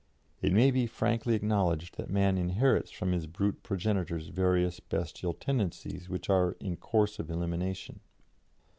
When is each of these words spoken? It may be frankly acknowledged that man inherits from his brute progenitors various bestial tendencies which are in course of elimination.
It 0.41 0.51
may 0.51 0.71
be 0.71 0.87
frankly 0.87 1.35
acknowledged 1.35 1.95
that 1.97 2.09
man 2.09 2.35
inherits 2.35 2.89
from 2.89 3.11
his 3.11 3.27
brute 3.27 3.61
progenitors 3.61 4.29
various 4.29 4.79
bestial 4.79 5.35
tendencies 5.35 6.09
which 6.09 6.27
are 6.27 6.53
in 6.53 6.75
course 6.77 7.19
of 7.19 7.29
elimination. 7.29 7.99